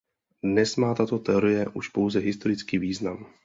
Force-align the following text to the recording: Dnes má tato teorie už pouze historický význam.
Dnes 0.43 0.75
má 0.77 0.93
tato 0.95 1.19
teorie 1.19 1.67
už 1.67 1.87
pouze 1.87 2.19
historický 2.19 2.77
význam. 2.77 3.33